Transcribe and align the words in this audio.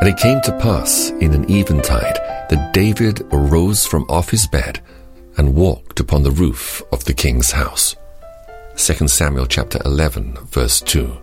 And 0.00 0.08
it 0.08 0.16
came 0.16 0.40
to 0.42 0.58
pass 0.60 1.10
in 1.10 1.34
an 1.34 1.50
eventide 1.50 2.16
that 2.50 2.72
David 2.72 3.22
arose 3.32 3.84
from 3.84 4.04
off 4.08 4.30
his 4.30 4.46
bed 4.46 4.80
and 5.36 5.56
walked 5.56 5.98
upon 5.98 6.22
the 6.22 6.30
roof 6.30 6.82
of 6.92 7.04
the 7.04 7.14
king's 7.14 7.50
house. 7.50 7.96
2 8.76 9.08
Samuel 9.08 9.46
chapter 9.46 9.80
11 9.84 10.38
verse 10.46 10.80
2. 10.82 11.16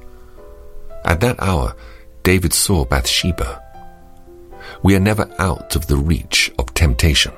At 1.05 1.21
that 1.21 1.41
hour, 1.41 1.73
David 2.23 2.53
saw 2.53 2.83
Bathsheba. 2.83 3.61
We 4.83 4.93
are 4.95 4.99
never 4.99 5.29
out 5.39 5.77
of 5.77 5.87
the 5.87 5.97
reach 5.97 6.51
of 6.59 6.73
temptation. 6.73 7.31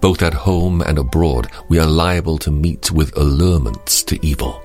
Both 0.00 0.22
at 0.22 0.32
home 0.32 0.80
and 0.80 0.96
abroad, 0.96 1.48
we 1.68 1.78
are 1.78 1.86
liable 1.86 2.38
to 2.38 2.50
meet 2.50 2.90
with 2.90 3.12
allurements 3.14 4.02
to 4.04 4.24
evil. 4.24 4.62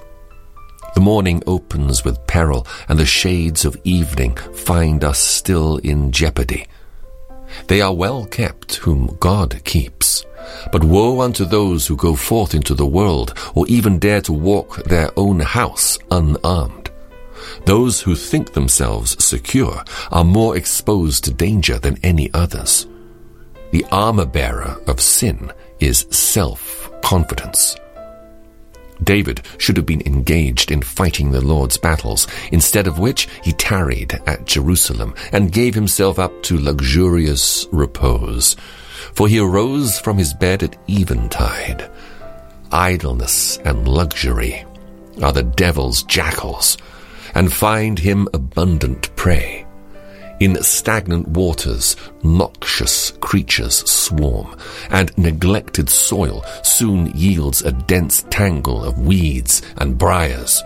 The 0.95 1.01
morning 1.01 1.43
opens 1.45 2.05
with 2.05 2.25
peril, 2.25 2.65
and 2.87 2.97
the 2.97 3.05
shades 3.05 3.65
of 3.65 3.77
evening 3.83 4.35
find 4.53 5.03
us 5.03 5.19
still 5.19 5.77
in 5.77 6.11
jeopardy. 6.11 6.67
They 7.67 7.81
are 7.81 7.93
well 7.93 8.25
kept 8.25 8.75
whom 8.75 9.17
God 9.19 9.61
keeps. 9.65 10.25
But 10.71 10.83
woe 10.85 11.21
unto 11.21 11.43
those 11.43 11.85
who 11.85 11.97
go 11.97 12.15
forth 12.15 12.55
into 12.55 12.73
the 12.73 12.85
world, 12.85 13.33
or 13.55 13.67
even 13.67 13.99
dare 13.99 14.21
to 14.21 14.33
walk 14.33 14.83
their 14.85 15.11
own 15.17 15.41
house 15.41 15.99
unarmed. 16.11 16.89
Those 17.65 17.99
who 17.99 18.15
think 18.15 18.53
themselves 18.53 19.23
secure 19.23 19.83
are 20.11 20.23
more 20.23 20.55
exposed 20.55 21.25
to 21.25 21.33
danger 21.33 21.77
than 21.77 21.99
any 22.03 22.33
others. 22.33 22.87
The 23.71 23.85
armor 23.91 24.25
bearer 24.25 24.79
of 24.87 25.01
sin 25.01 25.51
is 25.79 26.05
self-confidence. 26.09 27.75
David 29.03 29.41
should 29.57 29.77
have 29.77 29.85
been 29.85 30.05
engaged 30.05 30.71
in 30.71 30.81
fighting 30.81 31.31
the 31.31 31.41
Lord's 31.41 31.77
battles, 31.77 32.27
instead 32.51 32.87
of 32.87 32.99
which 32.99 33.27
he 33.43 33.51
tarried 33.51 34.19
at 34.25 34.45
Jerusalem 34.45 35.13
and 35.31 35.51
gave 35.51 35.75
himself 35.75 36.19
up 36.19 36.43
to 36.43 36.57
luxurious 36.57 37.67
repose. 37.71 38.55
For 39.13 39.27
he 39.27 39.39
arose 39.39 39.99
from 39.99 40.17
his 40.17 40.33
bed 40.33 40.63
at 40.63 40.77
eventide. 40.89 41.89
Idleness 42.71 43.57
and 43.59 43.87
luxury 43.87 44.65
are 45.21 45.31
the 45.31 45.43
devil's 45.43 46.03
jackals, 46.03 46.77
and 47.33 47.51
find 47.51 47.99
him 47.99 48.27
abundant 48.33 49.15
prey. 49.15 49.64
In 50.39 50.61
stagnant 50.61 51.29
waters, 51.29 51.95
noxious 52.21 53.11
creatures 53.21 53.89
swarm, 53.89 54.57
and 54.89 55.17
neglected 55.17 55.89
soil 55.89 56.43
soon 56.61 57.11
yields 57.15 57.61
a 57.61 57.71
dense 57.71 58.25
tangle 58.29 58.83
of 58.83 58.99
weeds 58.99 59.61
and 59.77 59.97
briars. 59.97 60.61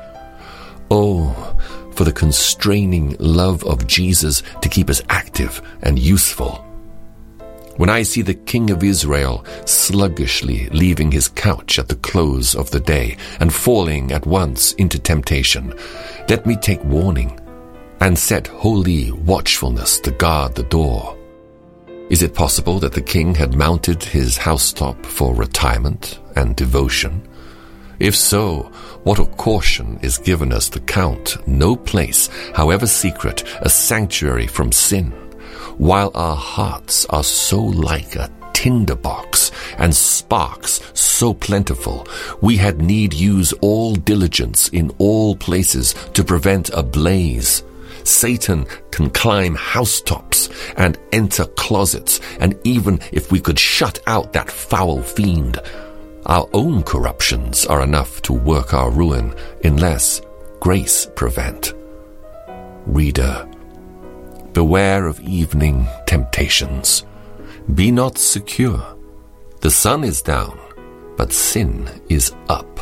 Oh, 0.90 1.56
for 1.94 2.03
the 2.03 2.12
constraining 2.12 3.16
love 3.20 3.64
of 3.66 3.86
Jesus 3.86 4.42
to 4.62 4.70
keep 4.70 4.90
us 4.90 5.03
active 5.09 5.62
and 5.84 6.00
useful. 6.00 6.66
When 7.78 7.90
I 7.90 8.03
see 8.03 8.22
the 8.23 8.34
King 8.34 8.72
of 8.72 8.84
Israel 8.84 9.45
sluggishly 9.66 10.67
leaving 10.70 11.12
his 11.12 11.30
couch 11.30 11.80
at 11.80 11.88
the 11.88 11.95
close 11.95 12.53
of 12.53 12.72
the 12.72 12.80
day 12.80 13.16
and 13.40 13.53
falling 13.53 14.12
at 14.12 14.25
once 14.25 14.73
into 14.73 15.00
temptation, 15.00 15.73
let 16.28 16.45
me 16.45 16.58
take 16.58 16.84
warning 16.84 17.39
and 18.02 18.17
set 18.17 18.47
holy 18.47 19.11
watchfulness 19.11 20.00
to 20.02 20.11
guard 20.11 20.55
the 20.55 20.64
door. 20.64 21.17
Is 22.09 22.23
it 22.23 22.33
possible 22.33 22.80
that 22.80 22.94
the 22.94 23.02
king 23.02 23.36
had 23.36 23.56
mounted 23.56 24.03
his 24.03 24.38
housetop 24.38 25.06
for 25.06 25.36
retirement 25.36 26.19
and 26.36 26.56
devotion? 26.56 27.28
If 28.00 28.16
so, 28.16 28.72
what 29.03 29.19
a 29.19 29.25
caution 29.25 30.00
is 30.02 30.17
given 30.17 30.53
us 30.53 30.69
to 30.69 30.80
count 30.80 31.38
no 31.47 31.75
place, 31.75 32.30
however 32.56 32.88
secret, 32.88 33.44
a 33.61 33.69
sanctuary 33.69 34.47
from 34.47 34.72
sin, 34.72 35.11
while 35.78 36.11
our 36.16 36.36
hearts 36.36 37.06
are 37.08 37.23
so 37.23 37.61
like 37.61 38.16
a 38.16 38.31
tinderbox 38.53 39.52
and 39.78 39.94
sparks 39.94 40.81
so 40.94 41.34
plentiful, 41.34 42.07
we 42.41 42.57
had 42.57 42.81
need 42.81 43.13
use 43.13 43.53
all 43.62 43.95
diligence 43.95 44.69
in 44.69 44.90
all 44.97 45.35
places 45.35 45.94
to 46.13 46.24
prevent 46.24 46.69
a 46.69 46.81
blaze 46.81 47.63
Satan 48.04 48.66
can 48.92 49.10
climb 49.10 49.56
housetops 49.56 50.50
and 50.78 50.98
enter 51.12 51.46
closets, 51.46 52.20
and 52.40 52.58
even 52.64 53.00
if 53.12 53.32
we 53.32 53.40
could 53.40 53.60
shut 53.60 54.00
out 54.08 54.34
that 54.34 54.52
foul 54.52 55.02
fiend, 55.02 55.60
our 56.26 56.48
own 56.54 56.84
corruptions 56.84 57.66
are 57.66 57.82
enough 57.82 58.22
to 58.24 58.34
work 58.34 58.74
our 58.74 58.92
ruin 58.92 59.34
unless 59.64 60.22
grace 60.60 61.08
prevent. 61.16 61.74
Reader, 62.86 63.48
beware 64.54 65.08
of 65.08 65.20
evening 65.22 65.88
temptations. 66.06 67.06
Be 67.74 67.92
not 67.92 68.18
secure. 68.18 68.84
The 69.62 69.72
sun 69.72 70.04
is 70.04 70.22
down, 70.22 70.60
but 71.18 71.31
sin 71.31 71.90
is 72.10 72.34
up. 72.48 72.80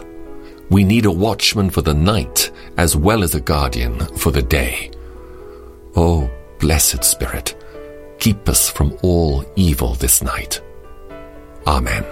We 0.69 0.83
need 0.83 1.05
a 1.05 1.11
watchman 1.11 1.69
for 1.69 1.81
the 1.81 1.93
night 1.93 2.51
as 2.77 2.95
well 2.95 3.23
as 3.23 3.35
a 3.35 3.41
guardian 3.41 3.99
for 4.17 4.31
the 4.31 4.41
day. 4.41 4.91
O 5.97 6.29
blessed 6.59 7.03
Spirit, 7.03 7.55
keep 8.19 8.47
us 8.47 8.69
from 8.69 8.95
all 9.01 9.43
evil 9.55 9.95
this 9.95 10.21
night. 10.21 10.61
Amen. 11.65 12.05